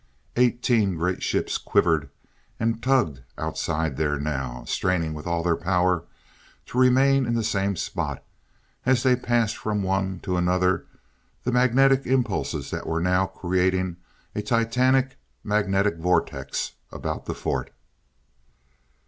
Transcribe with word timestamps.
Eighteen 0.35 0.95
great 0.97 1.21
ships 1.21 1.59
quivered 1.59 2.09
and 2.59 2.81
tugged 2.81 3.21
outside 3.37 3.97
there 3.97 4.19
now, 4.19 4.63
straining 4.65 5.13
with 5.13 5.27
all 5.27 5.43
their 5.43 5.55
power 5.55 6.05
to 6.65 6.79
remain 6.79 7.27
in 7.27 7.35
the 7.35 7.43
same 7.43 7.75
spot, 7.75 8.23
as 8.83 9.03
they 9.03 9.15
passed 9.15 9.57
on 9.57 9.61
from 9.61 9.83
one 9.83 10.19
to 10.21 10.37
another 10.37 10.87
the 11.43 11.51
magnetic 11.51 12.07
impulses 12.07 12.71
that 12.71 12.87
were 12.87 12.99
now 12.99 13.27
creating 13.27 13.97
a 14.33 14.41
titanic 14.41 15.17
magnetic 15.43 15.97
vortex 15.97 16.71
about 16.91 17.27
the 17.27 17.35
fort. 17.35 17.71